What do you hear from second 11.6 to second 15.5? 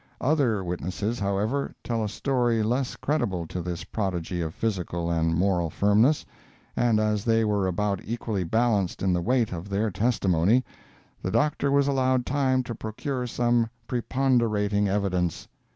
was allowed time to procure some preponderating evidence.